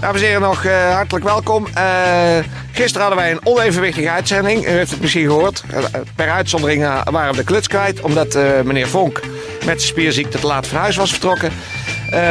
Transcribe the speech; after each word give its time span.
Dames 0.00 0.20
en 0.20 0.26
heren, 0.26 0.42
nog 0.42 0.64
eh, 0.64 0.94
hartelijk 0.94 1.24
welkom. 1.24 1.66
Eh, 1.74 2.38
gisteren 2.72 3.00
hadden 3.00 3.18
wij 3.18 3.30
een 3.30 3.46
onevenwichtige 3.46 4.10
uitzending. 4.10 4.66
U 4.66 4.68
heeft 4.68 4.90
het 4.90 5.00
misschien 5.00 5.24
gehoord. 5.24 5.62
Eh, 5.70 5.84
per 6.14 6.30
uitzondering 6.30 6.82
waren 7.10 7.30
we 7.30 7.36
de 7.36 7.44
kluts 7.44 7.68
kwijt. 7.68 8.00
Omdat 8.00 8.34
meneer 8.64 8.88
Vonk 8.88 9.20
met 9.64 9.78
de 9.78 9.84
spierziekte 9.84 10.38
te 10.38 10.46
laat 10.46 10.66
van 10.66 10.78
huis 10.78 10.96
was 10.96 11.10
vertrokken. 11.10 11.52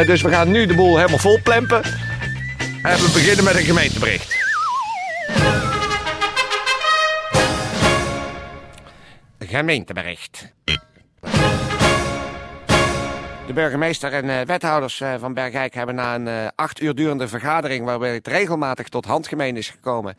Dus 0.05 0.21
we 0.21 0.29
gaan 0.29 0.51
nu 0.51 0.65
de 0.65 0.75
boel 0.75 0.97
helemaal 0.97 1.17
vol 1.17 1.39
plempen. 1.43 1.83
En 2.83 2.97
we 2.97 3.09
beginnen 3.13 3.43
met 3.43 3.55
een 3.55 3.63
gemeentebericht. 3.63 4.37
Gemeentebericht. 9.39 10.53
De 13.49 13.55
burgemeester 13.55 14.13
en 14.13 14.29
eh, 14.29 14.45
wethouders 14.45 15.01
eh, 15.01 15.13
van 15.19 15.33
Bergijk 15.33 15.73
hebben 15.73 15.95
na 15.95 16.15
een 16.15 16.27
eh, 16.27 16.47
acht 16.55 16.81
uur 16.81 16.95
durende 16.95 17.27
vergadering, 17.27 17.85
waarbij 17.85 18.13
het 18.13 18.27
regelmatig 18.27 18.87
tot 18.87 19.05
handgemeen 19.05 19.57
is 19.57 19.69
gekomen, 19.69 20.17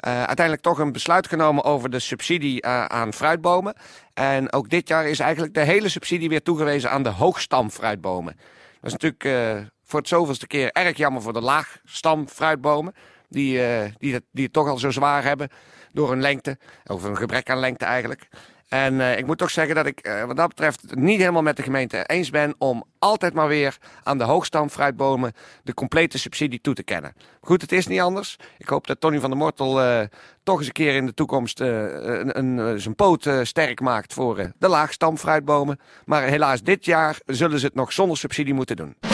uiteindelijk 0.00 0.62
toch 0.62 0.78
een 0.78 0.92
besluit 0.92 1.26
genomen 1.26 1.64
over 1.64 1.90
de 1.90 1.98
subsidie 1.98 2.66
aan 2.66 3.12
fruitbomen. 3.12 3.74
En 4.14 4.52
ook 4.52 4.70
dit 4.70 4.88
jaar 4.88 5.06
is 5.06 5.18
eigenlijk 5.18 5.54
de 5.54 5.60
hele 5.60 5.88
subsidie 5.88 6.28
weer 6.28 6.42
toegewezen 6.42 6.90
aan 6.90 7.02
de 7.02 7.08
hoogstamfruitbomen. 7.08 8.36
Dat 8.80 8.92
is 8.92 8.98
natuurlijk 8.98 9.68
voor 9.84 9.98
het 9.98 10.08
zoveelste 10.08 10.46
keer 10.46 10.70
erg 10.72 10.96
jammer 10.96 11.22
voor 11.22 11.32
de 11.32 11.40
laagstamfruitbomen. 11.40 12.94
Die, 13.28 13.60
die, 13.98 14.20
die 14.30 14.44
het 14.44 14.52
toch 14.52 14.68
al 14.68 14.78
zo 14.78 14.90
zwaar 14.90 15.24
hebben 15.24 15.48
door 15.92 16.10
hun 16.10 16.20
lengte, 16.20 16.58
of 16.86 17.02
een 17.02 17.16
gebrek 17.16 17.50
aan 17.50 17.58
lengte 17.58 17.84
eigenlijk. 17.84 18.28
En 18.72 19.00
eh, 19.00 19.18
ik 19.18 19.26
moet 19.26 19.38
toch 19.38 19.50
zeggen 19.50 19.74
dat 19.74 19.86
ik 19.86 20.00
eh, 20.00 20.24
wat 20.24 20.36
dat 20.36 20.48
betreft 20.48 20.80
het 20.80 20.94
niet 20.94 21.18
helemaal 21.18 21.42
met 21.42 21.56
de 21.56 21.62
gemeente 21.62 22.04
eens 22.06 22.30
ben 22.30 22.54
om 22.58 22.84
altijd 22.98 23.34
maar 23.34 23.48
weer 23.48 23.78
aan 24.02 24.18
de 24.18 24.24
hoogstamfruitbomen 24.24 25.32
de 25.62 25.74
complete 25.74 26.18
subsidie 26.18 26.60
toe 26.60 26.74
te 26.74 26.82
kennen. 26.82 27.14
Goed, 27.40 27.60
het 27.60 27.72
is 27.72 27.86
niet 27.86 28.00
anders. 28.00 28.36
Ik 28.58 28.68
hoop 28.68 28.86
dat 28.86 29.00
Tony 29.00 29.20
van 29.20 29.30
der 29.30 29.38
Mortel 29.38 29.82
eh, 29.82 30.00
toch 30.42 30.58
eens 30.58 30.66
een 30.66 30.72
keer 30.72 30.94
in 30.94 31.06
de 31.06 31.14
toekomst 31.14 31.60
een, 31.60 32.38
een, 32.38 32.80
zijn 32.80 32.94
poot 32.94 33.30
sterk 33.42 33.80
maakt 33.80 34.12
voor 34.12 34.52
de 34.58 34.68
laagstamfruitbomen. 34.68 35.80
Maar 36.04 36.22
helaas, 36.22 36.62
dit 36.62 36.84
jaar 36.84 37.18
zullen 37.26 37.58
ze 37.58 37.66
het 37.66 37.74
nog 37.74 37.92
zonder 37.92 38.16
subsidie 38.16 38.54
moeten 38.54 38.76
doen. 38.76 39.11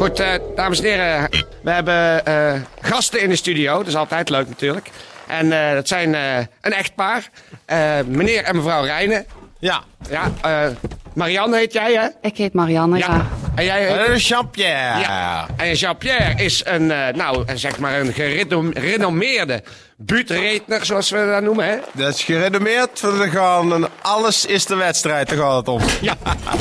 Goed, 0.00 0.20
eh, 0.20 0.28
dames 0.56 0.78
en 0.78 0.84
heren, 0.84 1.28
we 1.62 1.70
hebben 1.70 2.26
eh, 2.26 2.52
gasten 2.80 3.20
in 3.20 3.28
de 3.28 3.36
studio. 3.36 3.76
Dat 3.78 3.86
is 3.86 3.96
altijd 3.96 4.28
leuk 4.28 4.48
natuurlijk. 4.48 4.90
En 5.26 5.52
eh, 5.68 5.74
dat 5.74 5.88
zijn 5.88 6.14
eh, 6.14 6.36
een 6.60 6.72
echtpaar. 6.72 7.28
Eh, 7.64 7.98
meneer 8.06 8.42
en 8.44 8.56
mevrouw 8.56 8.84
Rijnen. 8.84 9.26
Ja. 9.58 9.80
Ja, 10.10 10.30
eh, 10.42 10.66
Marianne 11.14 11.56
heet 11.56 11.72
jij, 11.72 11.92
hè? 11.94 12.28
Ik 12.28 12.36
heet 12.36 12.52
Marianne, 12.52 12.98
ja. 12.98 13.26
En 13.54 13.64
jij 13.64 13.84
heet... 13.86 14.08
Uh, 14.08 14.16
Jean-Pierre. 14.16 14.98
Ja. 15.00 15.46
En 15.56 15.72
Jean-Pierre 15.74 16.44
is 16.44 16.62
een, 16.66 16.90
eh, 16.90 17.14
nou, 17.14 17.44
zeg 17.54 17.78
maar 17.78 18.00
een 18.00 18.12
gerenom- 18.12 18.74
gerenommeerde 18.74 19.62
buurtredner, 19.96 20.84
zoals 20.86 21.10
we 21.10 21.26
dat 21.32 21.42
noemen, 21.42 21.66
hè? 21.68 21.76
Dat 21.92 22.14
is 22.14 22.22
gerenommeerd. 22.22 23.00
We 23.00 23.28
gaan, 23.30 23.72
en 23.74 23.88
alles 24.02 24.46
is 24.46 24.66
de 24.66 24.74
wedstrijd, 24.74 25.28
daar 25.28 25.38
gaat 25.38 25.56
het 25.56 25.68
om. 25.68 25.80
Ja, 26.00 26.14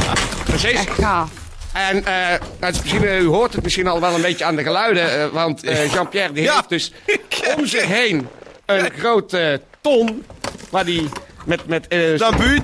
precies. 0.46 0.72
Echt 0.72 0.90
gaaf. 0.90 1.30
En 1.74 2.06
eh, 2.06 2.40
misschien, 2.60 3.06
eh, 3.06 3.20
u 3.20 3.26
hoort 3.26 3.54
het 3.54 3.64
misschien 3.64 3.88
al 3.88 4.02
wel 4.02 4.16
een 4.16 4.22
beetje 4.22 4.46
aan 4.46 4.56
de 4.56 4.64
geluiden, 4.64 5.20
eh, 5.22 5.28
want 5.28 5.62
Jean-Pierre 5.62 6.34
die 6.34 6.44
Ja. 6.44 6.56
heeft 6.56 6.70
dus 6.70 6.92
om 7.58 7.66
zich 7.66 7.86
heen 7.86 8.28
een 8.66 8.90
grote 8.98 9.62
ton, 9.82 10.26
waar 10.70 10.86
die 10.86 11.10
met... 11.46 11.68
met 11.68 11.86
Dat 12.18 12.38
buurt. 12.38 12.64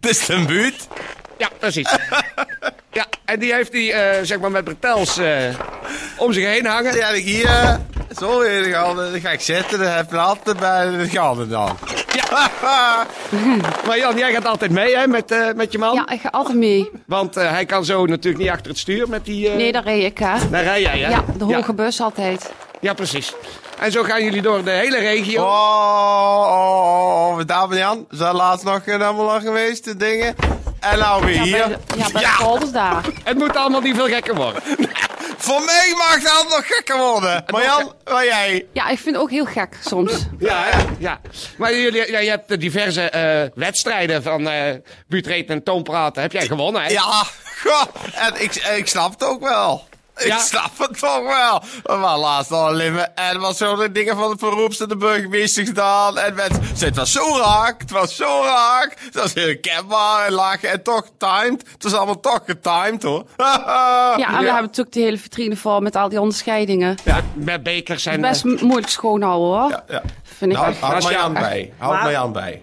Het 0.00 0.10
is 0.10 0.28
een 0.28 0.46
buurt. 0.46 0.86
ja, 1.38 1.48
precies. 1.58 1.96
ja, 2.92 3.06
en 3.24 3.38
die 3.38 3.54
heeft 3.54 3.72
hij, 3.72 3.92
eh, 3.92 4.24
zeg 4.24 4.38
maar, 4.40 4.50
met 4.50 4.64
bretels 4.64 5.20
om 6.16 6.32
zich 6.32 6.44
heen 6.44 6.66
hangen. 6.66 6.94
Ja, 6.96 7.08
ik 7.08 7.24
hier. 7.24 7.78
Zo, 8.18 8.42
dan 8.44 8.64
ga, 8.64 8.94
dan 8.94 9.20
ga 9.20 9.30
ik 9.30 9.40
zitten. 9.40 9.78
Dan 9.78 9.88
heb 9.92 10.10
je 10.10 10.18
altijd 10.18 10.58
bij 10.58 10.90
de 10.90 11.08
gaten 11.08 11.48
dan. 11.48 11.78
Ja. 12.62 13.06
Maar 13.86 13.98
Jan, 13.98 14.16
jij 14.18 14.32
gaat 14.32 14.46
altijd 14.46 14.70
mee, 14.70 14.96
hè, 14.96 15.06
met, 15.06 15.30
eh, 15.30 15.46
met 15.54 15.72
je 15.72 15.78
man? 15.78 15.94
Ja, 15.94 16.08
ik 16.08 16.20
ga 16.20 16.28
altijd 16.28 16.56
mee. 16.56 16.90
Want 17.06 17.36
eh, 17.36 17.50
hij 17.50 17.64
kan 17.64 17.84
zo 17.84 18.06
natuurlijk 18.06 18.42
niet 18.42 18.52
achter 18.52 18.68
het 18.70 18.78
stuur 18.78 19.08
met 19.08 19.24
die... 19.24 19.48
eh, 19.50 19.56
Nee, 19.56 19.72
daar 19.72 19.82
reed 19.84 20.04
ik, 20.04 20.18
hè. 20.18 20.48
Daar 20.50 20.62
rij 20.62 20.80
jij, 20.80 20.98
hè? 20.98 21.10
Ja, 21.10 21.24
de 21.38 21.44
hoge 21.44 21.56
Ja, 21.66 21.72
bus 21.72 22.00
altijd. 22.00 22.52
ja, 22.80 22.92
precies. 22.94 23.34
En 23.78 23.92
zo 23.92 24.02
gaan 24.02 24.24
jullie 24.24 24.42
door 24.42 24.64
de 24.64 24.70
hele 24.70 24.98
regio. 24.98 25.42
Oh, 25.42 25.48
oh, 25.48 26.48
oh, 26.50 27.38
oh. 27.38 27.46
Dames 27.46 27.76
en 27.76 27.82
Jan, 27.82 28.06
we 28.08 28.16
zijn 28.16 28.34
laatst 28.34 28.64
nog 28.64 28.80
in 28.86 29.02
Ammeland 29.02 29.42
geweest, 29.42 29.84
de 29.84 29.96
dingen. 29.96 30.34
En 30.80 30.98
nou 30.98 31.24
weer 31.24 31.34
Ja, 31.34 31.42
hier. 31.42 31.52
bij 31.58 31.68
de, 31.68 31.98
ja, 31.98 32.06
bij 32.12 32.22
de 32.22 32.34
polders 32.38 32.70
daar. 32.72 33.04
Het 33.24 33.38
moet 33.38 33.56
allemaal 33.56 33.80
niet 33.80 33.96
veel 33.96 34.06
gekker 34.08 34.34
worden. 34.34 34.62
Voor 35.44 35.64
mij 35.64 35.94
mag 35.96 36.14
het 36.14 36.30
altijd 36.30 36.48
nog 36.48 36.66
gekker 36.66 36.98
worden. 36.98 37.44
Maar 37.46 37.62
Jan, 37.62 37.92
waar 38.04 38.24
jij? 38.24 38.66
Ja, 38.72 38.88
ik 38.88 38.98
vind 38.98 39.14
het 39.14 39.24
ook 39.24 39.30
heel 39.30 39.44
gek 39.44 39.78
soms. 39.84 40.12
Ja, 40.38 40.62
hè? 40.64 40.82
ja. 40.98 41.20
Maar 41.56 41.74
jullie, 41.74 42.10
ja, 42.10 42.18
je 42.18 42.30
hebt 42.30 42.48
de 42.48 42.56
diverse 42.56 43.02
eh, 43.10 43.50
wedstrijden 43.54 44.22
van 44.22 44.48
eh 44.48 44.74
buurtreden 45.08 45.56
en 45.56 45.62
toonpraten. 45.62 46.22
Heb 46.22 46.32
jij 46.32 46.46
gewonnen, 46.46 46.82
hè? 46.82 46.88
Ja, 46.88 47.24
goh, 47.62 47.82
en 48.14 48.42
ik, 48.42 48.54
ik 48.54 48.86
snap 48.88 49.12
het 49.12 49.24
ook 49.24 49.40
wel. 49.42 49.84
Ik 50.16 50.26
Ja. 50.26 50.38
snap 50.38 50.70
het 50.78 50.98
toch 50.98 51.22
wel. 51.22 51.62
We 51.82 51.96
waren 52.00 52.18
laatst 52.18 52.50
al 52.52 52.72
Limmen 52.72 53.16
en 53.16 53.34
er 53.34 53.38
was 53.40 53.56
zo 53.56 53.76
de 53.76 53.92
dingen 53.92 54.16
van 54.16 54.30
de 54.30 54.38
verroepste 54.38 54.86
de 54.88 54.96
burgemeester 54.96 55.66
gedaan. 55.66 56.18
En 56.18 56.34
mensen, 56.34 56.86
het 56.86 56.96
was 56.96 57.12
zo 57.12 57.36
raak, 57.38 57.80
het 57.80 57.90
was 57.90 58.16
zo 58.16 58.42
raak. 58.44 58.94
Het 58.98 59.14
was 59.14 59.34
heel 59.34 59.58
kenbaar 59.60 60.26
en 60.26 60.32
lachen 60.32 60.70
en 60.70 60.82
toch 60.82 61.04
timed. 61.18 61.64
Het 61.72 61.82
was 61.82 61.94
allemaal 61.94 62.20
toch 62.20 62.40
getimed 62.46 63.02
hoor. 63.02 63.24
Ja, 64.16 64.26
en 64.28 64.38
we 64.38 64.44
hebben 64.44 64.62
natuurlijk 64.62 64.92
de 64.94 65.00
hele 65.00 65.18
vitrine 65.18 65.56
vol 65.56 65.80
met 65.80 65.96
al 65.96 66.08
die 66.08 66.20
onderscheidingen. 66.20 66.96
Ja, 67.04 67.20
met 67.34 67.62
bekers 67.62 68.06
en... 68.06 68.20
Best 68.20 68.44
m- 68.44 68.56
moeilijk 68.60 68.88
schoonhouden, 68.88 69.48
hoor. 69.60 69.70
Ja, 69.70 69.84
ja. 69.88 70.02
Vind 70.22 70.50
ik 70.52 70.56
Nou, 70.56 70.70
echt. 70.70 70.80
houd 70.80 70.94
Als 70.94 71.04
mij 71.04 71.16
aan 71.18 71.32
bij. 71.32 71.72
Houd 71.78 71.92
Maar- 71.92 72.04
mij 72.04 72.18
aan 72.18 72.32
bij. 72.32 72.62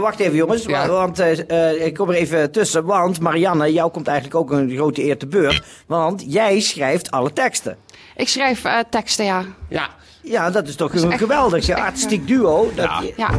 Wacht 0.00 0.18
even 0.20 0.36
jongens, 0.36 0.64
Ja. 0.64 0.86
wa- 0.86 0.92
want 0.94 1.18
eh, 1.18 1.70
eh, 1.70 1.86
ik 1.86 1.94
kom 1.94 2.08
er 2.08 2.14
even 2.14 2.50
tussen. 2.50 2.84
Want 2.84 3.20
Marianne, 3.20 3.72
jou 3.72 3.90
komt 3.90 4.06
eigenlijk 4.06 4.36
ook 4.38 4.50
een 4.50 4.70
grote 4.76 5.04
eer 5.04 5.18
te 5.18 5.26
beurt. 5.26 5.62
Want 5.86 6.24
jij 6.26 6.60
schrijft 6.60 7.10
alle 7.10 7.32
teksten. 7.32 7.76
Ik 8.16 8.28
schrijf 8.28 8.64
eh, 8.64 8.78
teksten, 8.90 9.24
ja. 9.24 9.44
Ja. 9.68 9.88
Ja, 10.22 10.50
dat 10.50 10.68
is 10.68 10.76
toch 10.76 10.92
is 10.92 11.02
echt- 11.02 11.18
geweldig. 11.18 11.66
Je 11.66 11.76
artistiek 11.90 12.26
duo. 12.26 12.72
Dat 12.74 12.84
Ja. 12.84 13.00
je- 13.00 13.12
Ja, 13.16 13.30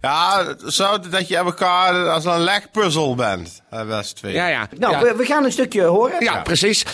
Ja, 0.00 0.44
zo 0.66 0.98
dat 1.10 1.28
je 1.28 1.36
elkaar 1.36 2.08
als 2.08 2.24
een 2.24 2.40
legpuzzel 2.40 3.14
bent. 3.14 3.62
best 3.86 4.16
twee. 4.16 4.32
Ja, 4.32 4.46
ja. 4.48 4.68
Nou, 4.78 4.92
ja. 4.92 5.00
We, 5.02 5.14
we 5.16 5.24
gaan 5.24 5.44
een 5.44 5.52
stukje 5.52 5.82
horen. 5.82 6.24
Ja, 6.24 6.40
precies. 6.42 6.84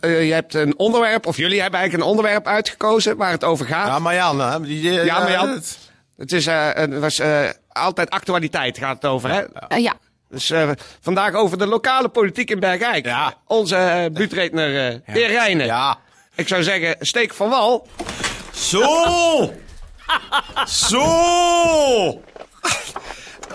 Je 0.00 0.30
hebt 0.32 0.54
een 0.54 0.78
onderwerp, 0.78 1.26
of 1.26 1.36
jullie 1.36 1.60
hebben 1.60 1.80
eigenlijk 1.80 2.08
een 2.10 2.14
onderwerp 2.16 2.46
uitgekozen 2.46 3.16
waar 3.16 3.30
het 3.30 3.44
over 3.44 3.66
gaat. 3.66 3.86
Ja, 3.86 3.98
Marjan, 3.98 4.36
Ja, 4.36 5.18
maar 5.18 5.30
Jan, 5.30 5.62
het- 6.16 6.32
is 6.32 6.46
eh, 6.46 6.68
het 6.72 6.98
was, 6.98 7.18
eh, 7.18 7.48
altijd 7.68 8.10
actualiteit 8.10 8.78
gaat 8.78 8.94
het 9.02 9.04
over, 9.10 9.30
hè? 9.30 9.76
Ja. 9.76 9.94
Dus 10.28 10.50
eh, 10.50 10.70
vandaag 11.00 11.34
over 11.34 11.58
de 11.58 11.66
lokale 11.66 12.08
politiek 12.08 12.50
in 12.50 12.60
Bergijk. 12.60 13.04
Ja. 13.04 13.34
Onze 13.46 13.76
uh, 13.76 14.14
buurtredner 14.16 14.88
eh 14.92 14.98
heer 15.14 15.26
Rijnen. 15.28 15.66
Ja. 15.66 15.98
Ik 16.34 16.48
zou 16.48 16.62
zeggen, 16.62 16.96
steek 17.00 17.34
van 17.34 17.48
wal. 17.48 17.86
Zo! 18.52 19.52
Zo! 20.66 22.22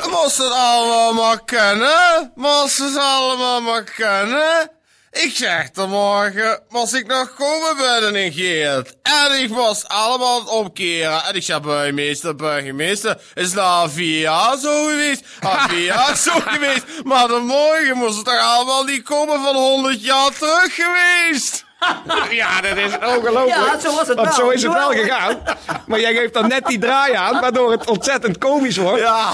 Moest 0.09 0.37
het 0.37 0.51
allemaal 0.51 1.13
maar 1.13 1.43
kunnen? 1.45 2.31
Moest 2.35 2.77
het 2.77 2.97
allemaal 2.97 3.61
maar 3.61 3.83
kunnen? 3.83 4.71
Ik 5.11 5.35
zeg 5.35 5.69
er 5.75 5.89
morgen, 5.89 6.59
moest 6.69 6.93
ik 6.93 7.07
nog 7.07 7.33
komen 7.33 7.77
binnen 7.77 8.23
in 8.23 8.31
Geert. 8.31 8.95
En 9.01 9.41
ik 9.43 9.49
moest 9.49 9.87
allemaal 9.87 10.39
het 10.39 10.49
omkeren. 10.49 11.23
En 11.23 11.35
ik 11.35 11.43
zei, 11.43 11.59
burgemeester, 11.59 12.35
burgemeester, 12.35 13.21
is 13.33 13.53
dat 13.53 13.91
vier 13.91 14.19
jaar 14.19 14.57
zo 14.57 14.85
geweest? 14.85 15.23
Al 15.41 15.69
vier 15.69 15.83
jaar 15.83 16.17
zo 16.17 16.31
geweest. 16.45 16.85
Maar 17.03 17.27
de 17.27 17.39
morgen 17.39 17.97
moest 17.97 18.15
het 18.15 18.25
toch 18.25 18.39
allemaal 18.39 18.83
niet 18.83 19.03
komen 19.03 19.41
van 19.41 19.55
100 19.55 20.03
jaar 20.03 20.31
terug 20.31 20.75
geweest? 20.75 21.65
Ja, 22.29 22.61
dat 22.61 22.77
is 22.77 22.93
ongelooflijk. 22.93 23.47
Ja, 23.73 23.79
zo 23.79 23.95
was 23.95 24.07
het 24.07 24.15
Want 24.17 24.27
wel. 24.27 24.37
zo 24.37 24.49
is 24.49 24.63
het 24.63 24.73
wel 24.73 24.89
gegaan. 24.91 25.41
Maar 25.85 25.99
jij 25.99 26.13
geeft 26.13 26.33
dan 26.33 26.47
net 26.47 26.65
die 26.65 26.79
draai 26.79 27.13
aan, 27.13 27.39
waardoor 27.41 27.71
het 27.71 27.89
ontzettend 27.89 28.37
komisch 28.37 28.77
wordt. 28.77 29.01
Ja, 29.01 29.33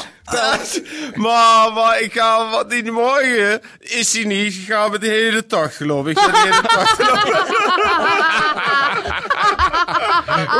maar, 1.16 1.74
maar 1.74 2.00
ik 2.02 2.14
ga, 2.14 2.50
wat 2.50 2.70
die 2.70 2.92
morgen 2.92 3.62
is 3.80 4.14
hij 4.14 4.24
niet. 4.24 4.54
Ik 4.54 4.66
ga 4.68 4.88
met 4.88 5.02
de 5.02 5.08
hele 5.08 5.46
tocht 5.46 5.76
geloof 5.76 6.06
ik. 6.08 6.18
Ik 6.18 6.24
ga 6.24 6.32
de 6.32 6.38
hele 6.38 6.62
tocht 6.62 6.98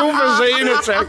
Hoe 0.08 0.36
verzin 0.38 0.68
het, 0.68 0.84
zeg? 0.84 1.06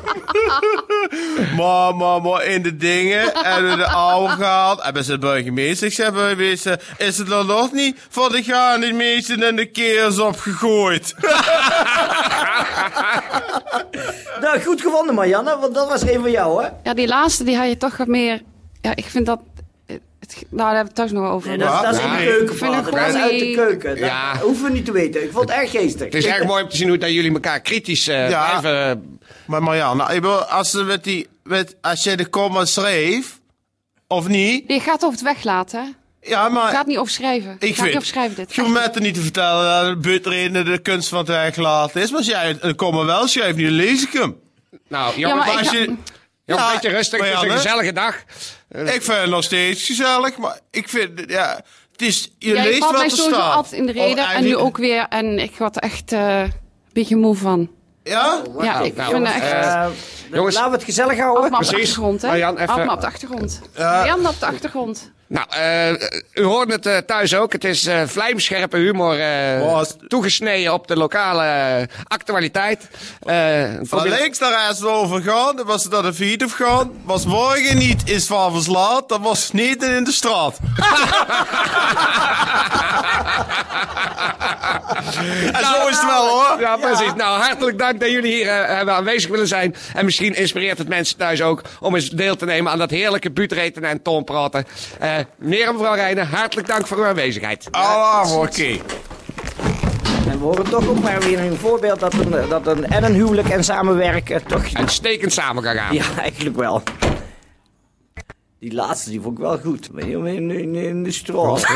Maar, 1.56 1.94
maar, 1.94 2.22
maar 2.22 2.44
in 2.44 2.62
de 2.62 2.76
dingen 2.76 3.34
en 3.34 3.76
de 3.76 3.86
oude 3.86 4.34
gehaald. 4.34 4.80
En 4.80 4.92
bij 4.92 5.02
zijn 5.02 5.20
burgemeester, 5.20 5.86
ik 5.86 5.92
zeg 5.92 6.12
burgemeester, 6.12 6.80
is 6.96 7.18
het 7.18 7.28
dan 7.28 7.46
nog 7.46 7.72
niet 7.72 7.96
voor 8.08 8.32
de 8.32 8.42
gaan 8.42 8.80
die 8.80 8.92
meesten 8.92 9.42
en 9.42 9.56
de 9.56 9.66
keers 9.66 10.18
opgegooid? 10.18 11.14
Nou, 14.40 14.60
goed 14.60 14.80
gevonden 14.80 15.14
Marianne, 15.14 15.58
want 15.58 15.74
dat 15.74 15.88
was 15.88 16.02
een 16.02 16.20
van 16.20 16.30
jou, 16.30 16.62
hè? 16.62 16.68
Ja, 16.82 16.94
die 16.94 17.06
laatste 17.06 17.44
die 17.44 17.56
had 17.56 17.68
je 17.68 17.76
toch 17.76 17.96
wat 17.96 18.06
meer... 18.06 18.42
Ja, 18.80 18.96
ik 18.96 19.04
vind 19.04 19.26
dat... 19.26 19.40
Het, 20.34 20.44
nou, 20.50 20.56
daar 20.56 20.74
hebben 20.74 20.82
we 20.82 20.86
het 20.86 20.94
thuis 20.94 21.12
nog 21.12 21.30
over. 21.30 21.48
Nee, 21.48 21.58
dat, 21.58 21.74
is- 21.74 21.80
dat 21.80 21.94
is 21.94 22.00
in 22.00 22.10
de 22.10 22.16
keuken, 22.16 22.52
Ik 22.52 22.58
vind 22.58 22.74
het 22.74 22.90
praten. 22.90 22.92
Dat 22.92 23.06
is 23.06 23.12
gewoon 23.12 23.22
uit 23.30 23.38
de 23.38 23.44
niet- 23.44 23.56
keuken. 23.56 23.88
Dat 23.88 23.98
Ja. 23.98 24.38
hoeven 24.38 24.64
we 24.64 24.70
niet 24.70 24.84
te 24.84 24.92
weten. 24.92 25.22
Ik 25.22 25.32
vond 25.32 25.48
het 25.48 25.58
erg 25.58 25.70
geestig. 25.70 26.04
Het 26.04 26.14
is 26.14 26.24
erg 26.26 26.44
mooi 26.44 26.62
om 26.62 26.68
te 26.68 26.76
zien 26.76 26.88
hoe 26.88 26.98
dat 26.98 27.10
jullie 27.10 27.32
elkaar 27.32 27.60
kritisch 27.60 28.08
eh, 28.08 28.28
Ja. 28.30 28.60
blijven... 28.60 29.18
Maar 29.46 29.62
Marianne, 29.62 30.02
ik 30.02 30.20
bedoel, 30.20 30.42
als, 30.44 30.70
ze 30.70 30.82
met 30.84 31.04
die, 31.04 31.28
met, 31.42 31.76
als 31.80 32.02
jij 32.04 32.16
de 32.16 32.26
komma 32.26 32.64
schreef, 32.64 33.38
of 34.06 34.28
niet? 34.28 34.64
Je 34.66 34.80
gaat 34.80 35.02
over 35.04 35.10
het 35.18 35.22
weglaten? 35.22 35.96
Ja, 36.22 36.48
maar... 36.48 36.66
Het 36.66 36.76
gaat 36.76 36.86
niet 36.86 36.98
over 36.98 37.12
schrijven. 37.12 37.50
Het 37.50 37.62
Ik 37.62 37.68
gaat 37.68 37.76
vind, 37.76 37.86
niet 37.86 37.96
over 37.96 38.08
schrijven, 38.08 38.36
dit. 38.36 38.54
je 38.54 38.60
hoeft 38.62 38.98
niet 38.98 39.14
te 39.14 39.20
vertellen 39.20 39.84
dat 39.86 40.00
Butterine 40.00 40.62
de 40.62 40.78
kunst 40.78 41.08
van 41.08 41.18
het 41.18 41.28
weglaten 41.28 42.02
is. 42.02 42.08
Maar 42.10 42.18
als 42.18 42.26
jij 42.28 42.56
een 42.60 42.74
komma 42.76 43.04
wel 43.04 43.28
schrijft, 43.28 43.56
nu 43.56 43.64
dan 43.64 43.72
lees 43.72 44.02
ik 44.02 44.12
hem. 44.12 44.36
Nou, 44.88 45.18
Ja, 45.18 45.28
maar 45.28 45.36
Maar 45.36 45.52
ik 45.52 45.58
als 45.58 45.68
ga- 45.68 45.74
je, 45.76 45.80
jongens, 45.84 46.00
Ja, 46.44 46.66
een 46.66 46.72
beetje 46.72 46.88
rustig. 46.88 47.20
Het 47.20 47.34
is 47.36 47.42
een 47.42 47.50
gezellige 47.50 47.92
dag. 47.92 48.16
Ik 48.70 49.02
vind 49.02 49.06
het 49.20 49.30
nog 49.30 49.44
steeds 49.44 49.86
gezellig, 49.86 50.36
maar 50.38 50.58
ik 50.70 50.88
vind, 50.88 51.10
ja, 51.26 51.60
het 51.92 52.02
is, 52.02 52.30
je 52.38 52.54
Ja, 52.54 52.62
ik 52.62 52.64
leest 52.68 52.78
wat 52.90 53.00
er 53.02 53.10
staat. 53.10 53.54
altijd 53.54 53.74
in 53.80 53.86
de 53.86 53.92
reden. 53.92 54.28
En 54.28 54.42
nu 54.44 54.56
ook 54.56 54.76
weer. 54.76 55.06
En 55.08 55.38
ik 55.38 55.56
word 55.56 55.80
echt 55.80 56.12
eh, 56.12 56.40
een 56.40 56.52
beetje 56.92 57.16
moe 57.16 57.34
van. 57.36 57.70
Ja? 58.04 58.42
Ja, 58.60 58.80
ik 58.80 58.96
nou, 58.96 59.10
vind 59.10 59.26
het 59.26 59.42
echt... 59.42 59.52
Eh, 59.52 59.86
Jongens. 60.32 60.54
laten 60.54 60.70
we 60.70 60.76
het 60.76 60.84
gezellig 60.86 61.18
houden. 61.18 61.44
Op 61.44 61.50
de 61.50 61.56
achtergrond, 61.56 62.22
hè? 62.22 62.28
Marjan, 62.28 62.58
even- 62.58 62.90
op 62.90 63.00
de 63.00 63.06
achtergrond. 63.06 63.60
Marjan 63.78 64.26
op 64.28 64.40
de 64.40 64.46
achtergrond. 64.46 65.12
Nou, 65.28 65.46
eh, 65.50 65.90
u 66.34 66.42
hoort 66.44 66.70
het 66.72 66.86
eh, 66.86 66.96
thuis 66.96 67.34
ook. 67.34 67.52
Het 67.52 67.64
is 67.64 67.86
eh 67.86 68.02
vlijmscherpe 68.06 68.76
humor 68.76 69.20
eh, 69.20 69.80
toegesneden 70.08 70.72
op 70.72 70.86
de 70.86 70.96
lokale 70.96 71.88
actualiteit. 72.04 72.88
Eh, 73.22 73.62
Van 73.82 74.08
links 74.08 74.38
naar 74.38 74.50
rechts 74.50 74.82
over 74.84 75.22
gaan, 75.22 75.56
dan 75.56 75.66
was 75.66 75.82
het 75.82 75.92
naar 75.92 76.02
de 76.02 76.14
fiets 76.14 76.44
of 76.44 76.52
gaan. 76.52 76.90
Was 77.04 77.24
morgen 77.26 77.78
niet 77.78 78.08
is 78.10 78.26
van 78.26 78.52
verslaat, 78.52 79.08
dan 79.08 79.22
was 79.22 79.42
het 79.42 79.52
niet 79.52 79.82
in 79.82 80.04
de 80.04 80.12
straat. 80.12 80.56
en 85.52 85.64
zo 85.64 85.88
is 85.88 85.96
het 85.96 86.04
wel 86.04 86.28
hoor. 86.28 86.60
Ja, 86.60 86.76
precies. 86.76 87.14
Nou, 87.16 87.40
hartelijk 87.40 87.78
dank 87.78 88.00
dat 88.00 88.10
jullie 88.10 88.32
hier 88.32 88.48
eh, 88.48 88.76
hebben 88.76 88.94
aanwezig 88.94 89.30
willen 89.30 89.48
zijn. 89.48 89.74
En 89.94 90.04
misschien 90.04 90.34
inspireert 90.34 90.78
het 90.78 90.88
mensen 90.88 91.16
thuis 91.16 91.42
ook 91.42 91.62
om 91.80 91.94
eens 91.94 92.10
deel 92.10 92.36
te 92.36 92.44
nemen 92.44 92.72
aan 92.72 92.78
dat 92.78 92.90
heerlijke 92.90 93.30
buurtreten 93.30 93.84
en 93.84 94.02
toonpraten. 94.02 94.66
Eh 94.98 95.16
meneer 95.36 95.66
en 95.66 95.72
mevrouw 95.72 95.94
Rijnen, 95.94 96.26
hartelijk 96.26 96.68
dank 96.68 96.86
voor 96.86 96.96
uw 96.96 97.04
aanwezigheid. 97.04 97.68
Ah, 97.70 98.32
oké. 98.36 98.78
En 100.30 100.38
we 100.38 100.44
horen 100.44 100.70
toch 100.70 100.88
ook 100.88 101.02
maar 101.02 101.20
weer 101.20 101.38
een 101.38 101.56
voorbeeld 101.56 102.00
dat 102.00 102.14
een, 102.14 102.48
dat 102.48 102.66
een, 102.66 102.86
en 102.86 103.04
een 103.04 103.14
huwelijk 103.14 103.48
en 103.48 103.64
samenwerken 103.64 104.46
toch... 104.46 104.64
Uitstekend 104.72 105.32
samen 105.32 105.62
gaan 105.62 105.76
gaan. 105.76 105.94
Ja, 105.94 106.04
eigenlijk 106.20 106.56
wel. 106.56 106.82
Die 108.60 108.74
laatste, 108.74 109.10
die 109.10 109.20
vond 109.20 109.38
ik 109.38 109.44
wel 109.44 109.58
goed. 109.58 109.88
In, 109.96 110.26
in, 110.26 110.50
in, 110.50 110.74
in 110.74 111.02
de 111.02 111.10
straat. 111.12 111.66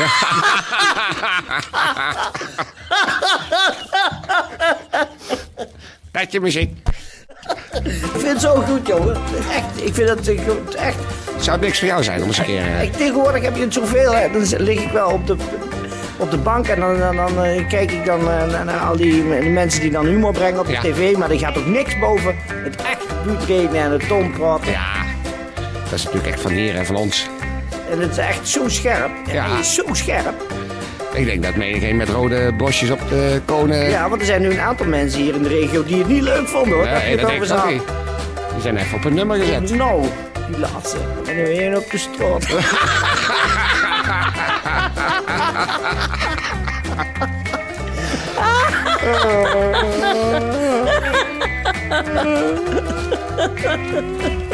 Petje 6.11 6.39
muziek. 6.39 6.71
Ik 7.83 8.09
vind 8.11 8.27
het 8.27 8.41
zo 8.41 8.55
goed, 8.55 8.87
jongen. 8.87 9.15
Echt, 9.51 9.85
ik 9.85 9.93
vind 9.93 10.09
het 10.09 10.31
goed, 10.47 10.75
echt. 10.75 10.97
Zou 11.39 11.51
het 11.57 11.65
niks 11.65 11.79
voor 11.79 11.87
jou 11.87 12.03
zijn 12.03 12.21
om 12.21 12.27
eens 12.27 12.37
een 12.37 12.45
keer... 12.45 12.61
eh, 12.61 12.83
Ik, 12.83 12.93
tegenwoordig 12.93 13.43
heb 13.43 13.55
je 13.55 13.61
het 13.61 13.73
zoveel, 13.73 14.13
hè. 14.15 14.31
Dan 14.31 14.41
lig 14.57 14.81
ik 14.83 14.91
wel 14.91 15.09
op 15.11 15.27
de, 15.27 15.35
op 16.17 16.31
de 16.31 16.37
bank 16.37 16.67
en 16.67 16.79
dan, 16.79 16.99
dan, 16.99 17.15
dan, 17.15 17.43
eh, 17.43 17.67
kijk 17.67 17.91
ik 17.91 18.05
dan 18.05 18.19
eh, 18.19 18.25
naar, 18.47 18.65
naar 18.65 18.79
al 18.79 18.95
die, 18.97 19.39
die 19.41 19.49
mensen 19.49 19.81
die 19.81 19.91
dan 19.91 20.05
humor 20.05 20.31
brengen 20.33 20.59
op 20.59 20.65
de 20.65 20.71
Ja. 20.71 20.81
tv. 20.81 21.17
Maar 21.17 21.31
er 21.31 21.39
gaat 21.39 21.57
ook 21.57 21.65
niks 21.65 21.99
boven 21.99 22.35
het 22.47 22.75
echte 22.75 23.15
bloedreden 23.23 23.75
en 23.75 23.91
het 23.91 24.07
toonpraten. 24.07 24.71
Ja, 24.71 25.02
dat 25.93 26.01
is 26.01 26.07
natuurlijk 26.07 26.33
echt 26.33 26.43
van 26.43 26.51
hier 26.51 26.75
en 26.75 26.85
van 26.85 26.95
ons. 26.95 27.27
En 27.91 27.99
het 27.99 28.11
is 28.11 28.17
echt 28.17 28.47
zo 28.47 28.67
scherp. 28.69 29.11
En 29.27 29.33
Ja. 29.33 29.49
hij 29.49 29.59
is 29.59 29.73
zo 29.73 29.83
scherp. 29.91 30.41
Ik 31.13 31.25
denk 31.25 31.43
dat 31.43 31.55
menigeen 31.55 31.97
met 31.97 32.09
rode 32.09 32.53
bosjes 32.57 32.89
op 32.89 32.99
de 33.09 33.41
konen... 33.45 33.89
Ja, 33.89 34.09
want 34.09 34.21
er 34.21 34.27
zijn 34.27 34.41
nu 34.41 34.49
een 34.51 34.59
aantal 34.59 34.85
mensen 34.85 35.21
hier 35.21 35.35
in 35.35 35.43
de 35.43 35.49
regio 35.49 35.83
die 35.83 35.97
het 35.97 36.07
niet 36.07 36.21
leuk 36.21 36.47
vonden, 36.47 36.73
hoor. 36.73 36.85
dat 36.87 36.93
je 36.93 36.99
Nee, 37.01 37.09
het 37.11 37.19
dat 37.19 37.29
denk 37.29 37.41
over 37.41 37.55
ik 37.55 37.61
ook 37.61 37.65
zat. 37.69 37.73
niet. 37.73 37.83
Die 38.53 38.61
zijn 38.61 38.77
even 38.77 38.97
op 38.97 39.05
een 39.05 39.13
nummer 39.13 39.37
gezet. 39.39 39.75
Nou, 39.75 40.05
die 40.47 40.59
laatste. 40.59 40.97
En 41.27 41.35
nu 41.35 41.43
weer 41.43 41.77
op 41.77 41.91
de 41.91 41.97
straat. 41.97 42.45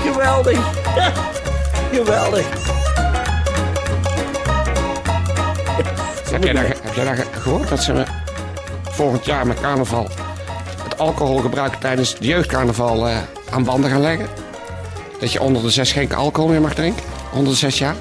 Geweldig. 0.02 0.58
Geweldig. 1.92 2.46
Heb 6.30 6.44
jij, 6.44 6.54
ge- 6.66 6.79
heb 6.94 7.04
jij 7.04 7.16
ge- 7.16 7.40
gehoord 7.40 7.68
dat 7.68 7.82
ze 7.82 8.04
volgend 8.90 9.24
jaar 9.24 9.46
met 9.46 9.60
carnaval 9.60 10.08
het 10.82 10.98
alcoholgebruik 10.98 11.74
tijdens 11.74 12.14
de 12.18 12.26
jeugdcarnaval 12.26 13.08
eh, 13.08 13.16
aan 13.50 13.64
banden 13.64 13.90
gaan 13.90 14.00
leggen? 14.00 14.26
Dat 15.20 15.32
je 15.32 15.40
onder 15.40 15.62
de 15.62 15.70
zes 15.70 15.92
geen 15.92 16.14
alcohol 16.14 16.50
meer 16.50 16.60
mag 16.60 16.74
drinken? 16.74 17.02
Onder 17.32 17.52
de 17.52 17.58
zes 17.58 17.78
jaar? 17.78 17.94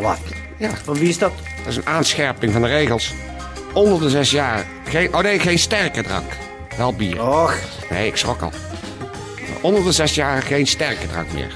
Wat? 0.00 0.18
Ja, 0.56 0.70
Van 0.84 0.94
wie 0.94 1.08
is 1.08 1.18
dat? 1.18 1.32
dat 1.58 1.66
is 1.66 1.76
een 1.76 1.86
aanscherping 1.86 2.52
van 2.52 2.62
de 2.62 2.68
regels. 2.68 3.14
Onder 3.72 4.00
de 4.00 4.10
zes 4.10 4.30
jaar. 4.30 4.64
Geen, 4.88 5.14
oh 5.14 5.20
nee, 5.20 5.38
geen 5.38 5.58
sterke 5.58 6.02
drank. 6.02 6.32
Wel 6.76 6.94
bier. 6.94 7.22
Och, 7.28 7.54
Nee, 7.90 8.06
ik 8.06 8.16
schrok 8.16 8.42
al. 8.42 8.50
Onder 9.60 9.84
de 9.84 9.92
zes 9.92 10.14
jaar 10.14 10.42
geen 10.42 10.66
sterke 10.66 11.06
drank 11.06 11.32
meer. 11.32 11.54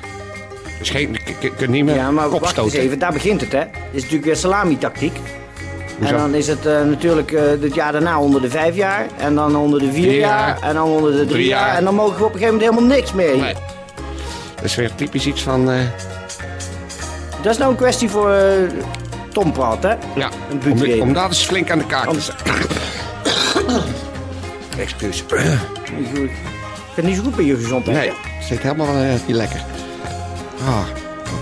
Dus 0.78 0.90
geen, 0.90 1.16
je 1.40 1.54
kunt 1.56 1.70
niet 1.70 1.84
meer 1.84 1.94
ja, 1.94 2.10
maar 2.10 2.30
wacht 2.30 2.58
eens 2.58 2.72
even. 2.72 2.98
Daar 2.98 3.12
begint 3.12 3.40
het, 3.40 3.52
hè. 3.52 3.58
Dit 3.58 3.70
is 3.92 4.00
natuurlijk 4.00 4.24
weer 4.24 4.36
salami-tactiek. 4.36 5.16
Hoezo? 6.02 6.14
En 6.14 6.20
dan 6.20 6.34
is 6.34 6.46
het 6.46 6.66
eh, 6.66 6.82
natuurlijk 6.82 7.32
eh 7.32 7.42
het 7.60 7.74
jaar 7.74 7.92
daarna 7.92 8.20
onder 8.20 8.40
de 8.40 8.50
vijf 8.50 8.74
jaar. 8.76 9.06
En 9.18 9.34
dan 9.34 9.56
onder 9.56 9.80
de 9.80 9.92
vier 9.92 10.02
Vier 10.10 10.18
jaar. 10.18 10.48
jaar. 10.48 10.62
En 10.62 10.74
dan 10.74 10.88
onder 10.88 11.10
de 11.10 11.16
drie, 11.16 11.28
Drie 11.28 11.46
jaar. 11.46 11.66
jaar. 11.66 11.76
En 11.76 11.84
dan 11.84 11.94
mogen 11.94 12.18
we 12.18 12.24
op 12.24 12.32
een 12.32 12.38
gegeven 12.38 12.54
moment 12.54 12.74
helemaal 12.74 12.96
niks 12.96 13.12
meer. 13.12 13.36
Nee. 13.36 13.54
Dat 14.54 14.64
is 14.64 14.74
weer 14.74 14.94
typisch 14.94 15.26
iets 15.26 15.42
van... 15.42 15.70
eh, 15.70 15.78
Dat 17.42 17.52
is 17.52 17.58
nou 17.58 17.70
een 17.70 17.76
kwestie 17.76 18.08
voor 18.10 18.34
Tom 19.32 19.52
Praat, 19.52 19.82
hè. 19.82 19.94
ja, 20.14 20.30
Een 20.64 20.72
om, 20.72 21.00
om 21.00 21.12
dat 21.12 21.28
eens 21.28 21.44
flink 21.46 21.70
aan 21.70 21.78
de 21.78 21.86
kaak 21.86 22.12
te 22.12 22.20
zetten. 22.20 22.46
Excuus. 24.78 25.24
Niet 25.98 26.08
goed. 26.14 26.30
Het 26.30 26.94
gaat 26.94 27.04
niet 27.04 27.16
zo 27.16 27.22
goed 27.22 27.36
bij 27.36 27.44
je 27.44 27.54
gezondheid. 27.56 27.96
Nee, 27.96 28.08
het 28.08 28.46
zit 28.46 28.62
helemaal 28.62 28.94
niet 29.26 29.36
lekker. 29.36 29.60
Ah, 30.66 30.78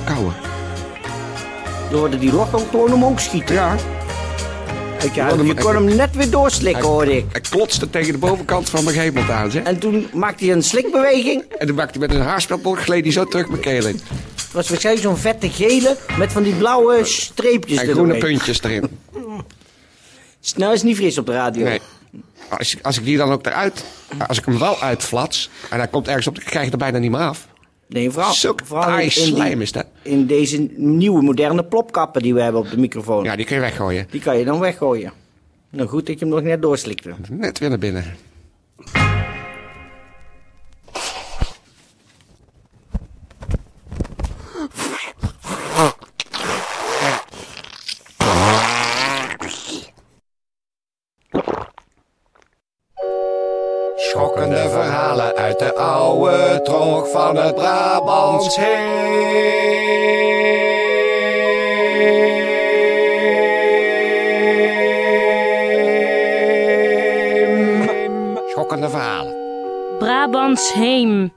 kouwen. 0.04 0.34
Dan 1.90 1.98
hoorde 1.98 2.18
die 2.18 2.30
rok 2.30 2.54
ook 2.56 2.66
gewoon 2.70 2.92
omhoog 2.92 3.20
schieten. 3.20 3.54
Ja, 3.54 3.74
Je 5.02 5.20
hem- 5.20 5.54
kon 5.56 5.74
hem 5.74 5.96
net 5.96 6.16
weer 6.16 6.30
doorslikken, 6.30 6.84
hoorde 6.84 7.16
ik. 7.16 7.24
hij 7.32 7.40
klotste 7.40 7.90
tegen 7.90 8.12
de 8.12 8.18
bovenkant 8.18 8.68
van 8.70 8.84
mijn 8.84 8.98
hemel 8.98 9.22
aan, 9.22 9.50
zeg. 9.50 9.62
En 9.62 9.78
toen 9.78 10.08
maakte 10.14 10.44
hij 10.44 10.54
een 10.54 10.62
slikbeweging. 10.62 11.44
En 11.58 11.66
toen 11.66 11.76
maakte 11.76 11.98
hij 11.98 12.08
met 12.08 12.16
een 12.16 12.22
haarspelbord, 12.24 12.80
gleed 12.80 13.02
hij 13.04 13.12
zo 13.12 13.24
terug 13.24 13.48
mijn 13.48 13.60
keel 13.60 13.86
in. 13.86 14.00
Het 14.34 14.52
was 14.52 14.68
waarschijnlijk 14.68 15.06
zo'n 15.06 15.16
vette 15.16 15.50
gele 15.50 15.96
met 16.18 16.32
van 16.32 16.42
die 16.42 16.54
blauwe 16.54 17.04
streepjes 17.04 17.78
En 17.78 17.88
groene 17.88 18.18
puntjes 18.18 18.62
erin. 18.62 18.84
Nou 20.56 20.72
is 20.72 20.82
niet 20.82 20.96
fris 20.96 21.18
op 21.18 21.26
de 21.26 21.32
radio. 21.32 21.64
Nee. 21.64 21.80
Als, 22.48 22.74
ik- 22.74 22.82
als 22.86 22.98
ik 22.98 23.04
die 23.04 23.16
dan 23.16 23.30
ook 23.32 23.46
eruit... 23.46 23.84
Als 24.26 24.38
ik 24.38 24.44
hem 24.44 24.58
wel 24.58 24.80
uitflats... 24.80 25.50
En 25.70 25.78
hij 25.78 25.88
komt 25.88 26.08
ergens 26.08 26.26
op... 26.26 26.34
Dan 26.34 26.44
krijg 26.44 26.64
je 26.66 26.70
er 26.72 26.78
bijna 26.78 26.98
niet 26.98 27.10
meer 27.10 27.20
af. 27.20 27.46
Nee, 27.90 28.10
vooral, 28.10 28.32
Zulk 28.32 28.60
vooral 28.64 28.98
in, 28.98 29.10
slijm 29.10 29.60
is 29.60 29.72
dat. 29.72 29.86
in 30.02 30.26
deze 30.26 30.68
nieuwe 30.76 31.22
moderne 31.22 31.64
plopkappen 31.64 32.22
die 32.22 32.34
we 32.34 32.42
hebben 32.42 32.60
op 32.60 32.70
de 32.70 32.78
microfoon. 32.78 33.24
Ja, 33.24 33.36
die 33.36 33.44
kun 33.46 33.54
je 33.54 33.60
weggooien. 33.60 34.06
Die 34.10 34.20
kan 34.20 34.38
je 34.38 34.44
dan 34.44 34.58
weggooien. 34.60 35.12
Nou 35.70 35.88
goed 35.88 36.06
dat 36.06 36.18
je 36.18 36.24
hem 36.24 36.34
nog 36.34 36.42
net 36.44 36.62
doorslikte. 36.62 37.10
Net 37.30 37.58
weer 37.58 37.68
naar 37.68 37.78
binnen. 37.78 38.04
Van 57.12 57.36
het 57.36 57.54
Brabants. 57.54 58.58
Schokkende 68.50 68.88
verhalen. 68.88 69.34
Brabants 69.98 70.72
Heem. 70.72 71.32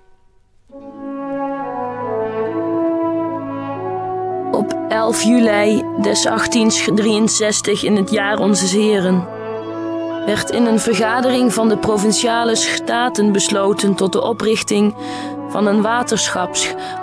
Op 4.51 4.75
11 4.89 5.22
juli 5.24 5.84
des 6.01 6.24
1863 6.24 7.84
in 7.84 7.96
het 7.96 8.12
jaar 8.12 8.39
onze 8.39 8.77
heren 8.77 9.42
werd 10.25 10.50
in 10.50 10.65
een 10.65 10.80
vergadering 10.80 11.53
van 11.53 11.70
de 11.70 11.77
provinciale 11.77 12.56
staten 12.56 13.32
besloten 13.32 13.96
tot 13.96 14.12
de 14.12 14.22
oprichting 14.22 14.96
van 15.50 15.68
een 15.68 15.82
waterschap 15.82 16.56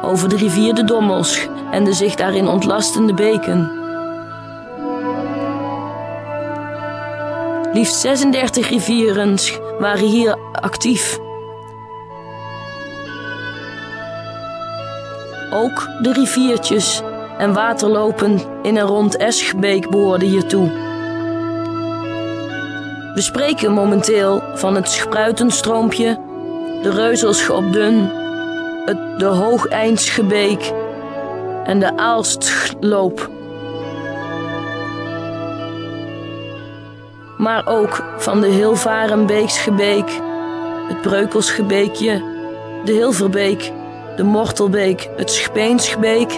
over 0.02 0.28
de 0.28 0.36
rivier 0.36 0.74
de 0.74 0.84
Dommels 0.84 1.48
en 1.70 1.84
de 1.84 1.92
zich 1.92 2.14
daarin 2.14 2.48
ontlastende 2.48 3.14
beken. 3.14 3.78
Liefst 7.72 7.94
36 7.94 8.68
rivieren 8.68 9.36
waren 9.78 10.06
hier 10.06 10.38
actief. 10.52 11.18
Ook 15.50 15.88
de 16.02 16.12
riviertjes 16.12 17.02
en 17.38 17.52
waterlopen 17.52 18.40
in 18.62 18.76
en 18.76 18.86
rond 18.86 19.16
Eschbeek 19.16 19.90
behoorden 19.90 20.28
hiertoe. 20.28 20.88
We 23.14 23.20
spreken 23.20 23.72
momenteel 23.72 24.42
van 24.54 24.74
het 24.74 24.90
Spruitenstroompje, 24.90 26.18
de 26.82 26.90
Reuzelsche 26.90 27.52
op 27.52 27.72
Dun, 27.72 28.19
de 29.20 29.26
Hoogeindsgebeek 29.26 30.72
en 31.64 31.78
de 31.78 31.96
Aalstloop. 31.96 33.30
Maar 37.36 37.66
ook 37.66 38.04
van 38.16 38.40
de 38.40 38.46
Hilvarenbeeksgebeek, 38.46 40.20
het 40.88 41.00
Breukelsgebeekje, 41.00 42.22
de 42.84 42.92
Hilverbeek, 42.92 43.72
de 44.16 44.22
Mortelbeek, 44.22 45.10
het 45.16 45.30
Speensgebeek, 45.30 46.28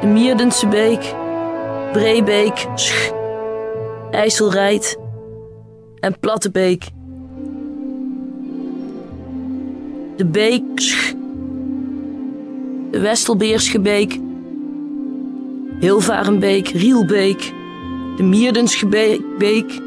de 0.00 0.06
Mierdense 0.06 0.66
Beek, 0.66 1.14
Breebeek, 1.92 2.66
Sch, 2.74 3.10
IJsselrijd 4.10 4.98
en 6.00 6.18
Plattebeek. 6.20 6.84
De 10.16 10.26
Beek, 10.26 10.62
Sch, 10.74 11.16
de 12.90 13.00
Westelbeersgebeek, 13.00 14.18
Hilvarenbeek, 15.80 16.68
Rielbeek, 16.68 17.52
de 18.16 18.22
Mierdensgebeek, 18.22 19.80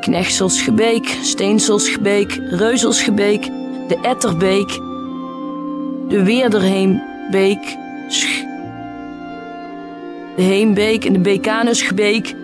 Knechtselsgebeek, 0.00 1.18
Steenselsgebeek, 1.22 2.40
Reuzelsgebeek, 2.50 3.44
de 3.88 3.98
Etterbeek, 4.02 4.68
de 6.08 6.22
Weerderheembeek, 6.24 7.76
de 10.36 10.42
Heembeek 10.42 11.04
en 11.04 11.12
de 11.12 11.18
Bekanusgebeek, 11.18 12.34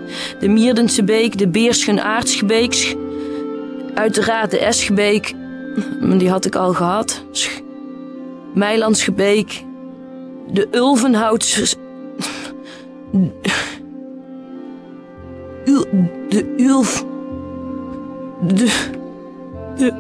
de 0.41 0.49
Mierdense 0.49 1.05
Beek, 1.05 1.39
de 1.39 1.49
Beerschenaartsgebeek, 1.49 2.75
Sch, 2.75 2.95
uiteraard 3.95 4.51
de 4.51 4.59
Esgebeek, 4.59 5.35
die 6.19 6.31
had 6.31 6.45
ik 6.45 6.55
al 6.55 6.73
gehad, 6.73 7.23
Sch, 8.57 8.63
Meilandsgebeek, 8.63 9.65
de 10.47 10.69
Ulvenhoutse... 10.71 11.77
Ul, 15.65 15.85
de 16.29 16.55
Ulf... 16.57 17.05
De... 18.41 18.71
De... 19.77 19.93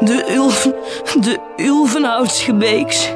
De 0.00 0.34
Ulven... 0.34 0.74
De 1.20 1.38
Ulvenhoutsgebeeks. 1.56 3.12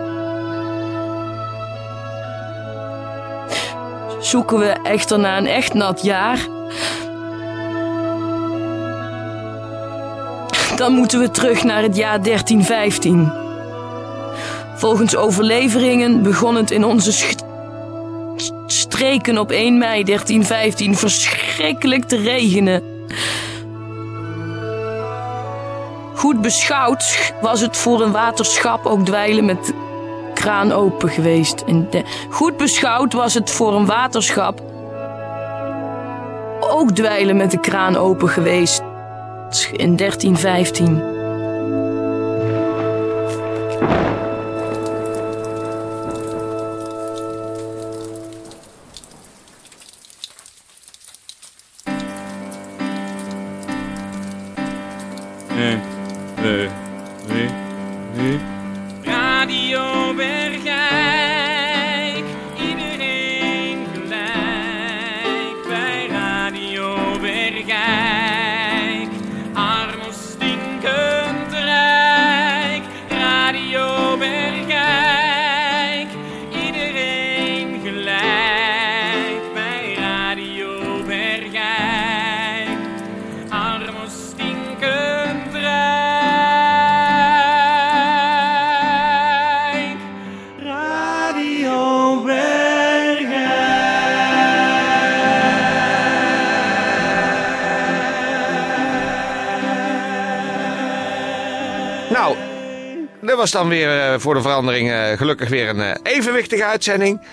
Zoeken 4.21 4.59
we 4.59 4.67
echter 4.67 5.19
naar 5.19 5.39
een 5.39 5.47
echt 5.47 5.75
nat 5.75 6.03
jaar... 6.03 6.49
Dan 10.77 10.93
moeten 10.93 11.21
we 11.21 11.31
terug 11.31 11.65
naar 11.65 11.83
het 11.83 11.97
jaar 11.97 12.23
1315. 12.23 13.42
Volgens 14.83 15.17
overleveringen 15.17 16.23
begon 16.23 16.55
het 16.55 16.71
in 16.71 16.85
onze 16.85 17.35
streken 18.67 19.39
op 19.39 19.51
1 19.51 19.79
mei 19.79 20.05
1315 20.05 20.97
verschrikkelijk 20.97 22.05
te 22.05 22.17
regenen. 22.17 22.83
Goed 26.15 26.41
beschouwd 26.41 27.33
was 27.41 27.61
het 27.61 27.77
voor 27.77 28.01
een 28.01 28.13
waterschap 28.13 28.87
ook 28.87 29.05
dweilen 29.05 29.45
met 29.45 29.73
kraan 30.35 30.73
open 30.73 31.09
geweest. 31.09 31.65
Goed 32.31 32.57
beschouwd 32.57 33.13
was 33.13 33.35
het 33.35 33.51
voor 33.51 33.75
een 33.75 33.87
waterschap 33.87 34.63
ook 36.61 36.91
dweilen 36.91 37.37
met 37.37 37.51
de 37.51 37.61
kraan 37.61 37.97
open 37.97 38.29
geweest. 38.29 38.83
In 39.73 39.97
1315. 39.97 41.13
Nou, 102.13 102.37
dat 103.21 103.37
was 103.37 103.51
dan 103.51 103.69
weer 103.69 104.01
eh, 104.01 104.19
voor 104.19 104.35
de 104.35 104.43
verandering 104.43 104.91
eh, 104.91 105.13
gelukkig 105.17 105.49
weer 105.49 105.69
een 105.69 105.81
eh, 105.81 105.95
evenwichtige 106.03 106.65
uitzending. 106.65 107.21
Daar 107.21 107.29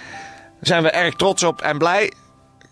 zijn 0.60 0.84
we 0.84 0.90
erg 0.90 1.16
trots 1.16 1.44
op 1.44 1.62
en 1.62 1.78
blij. 1.78 2.14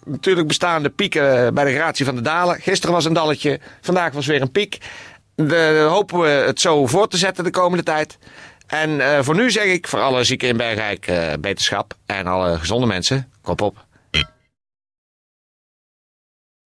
Natuurlijk 0.05 0.47
bestaan 0.47 0.83
de 0.83 0.89
pieken 0.89 1.53
bij 1.53 1.63
de 1.63 1.73
gratie 1.73 2.05
van 2.05 2.15
de 2.15 2.21
dalen. 2.21 2.61
Gisteren 2.61 2.95
was 2.95 3.05
een 3.05 3.13
dalletje, 3.13 3.59
vandaag 3.81 4.13
was 4.13 4.25
weer 4.25 4.41
een 4.41 4.51
piek. 4.51 4.77
De, 5.35 5.87
hopen 5.89 6.19
we 6.19 6.27
het 6.27 6.61
zo 6.61 6.85
voor 6.85 7.07
te 7.07 7.17
zetten 7.17 7.43
de 7.43 7.49
komende 7.49 7.83
tijd. 7.83 8.17
En 8.67 9.23
voor 9.25 9.35
nu 9.35 9.51
zeg 9.51 9.63
ik 9.63 9.87
voor 9.87 10.01
alle 10.01 10.23
zieken 10.23 10.47
in 10.47 10.57
Bergrijk 10.57 11.11
beterschap 11.39 11.93
en 12.05 12.27
alle 12.27 12.59
gezonde 12.59 12.87
mensen, 12.87 13.31
kop 13.41 13.61
op. 13.61 13.85